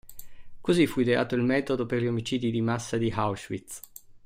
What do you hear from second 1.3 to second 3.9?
il metodo per gli omicidi di massa di Auschwitz.